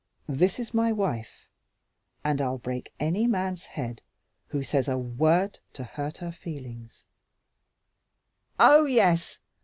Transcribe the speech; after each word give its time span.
This 0.27 0.57
is 0.59 0.73
my 0.73 0.91
wife, 0.91 1.47
and 2.23 2.41
I'll 2.41 2.57
break 2.57 2.91
any 2.99 3.27
man's 3.27 3.67
head 3.67 4.01
who 4.47 4.63
says 4.63 4.87
a 4.87 4.97
word 4.97 5.59
to 5.73 5.83
hurt 5.83 6.17
her 6.17 6.31
feelings" 6.31 7.03
"Oh 8.59 8.85
yes! 8.85 9.37